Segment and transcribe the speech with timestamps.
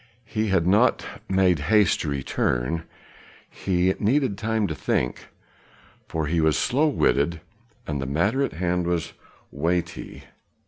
[0.25, 2.85] He had not made haste to return;
[3.47, 5.27] he needed time to think,
[6.07, 7.39] for he was slow witted,
[7.85, 9.13] and the matter in hand was
[9.51, 10.23] weighty.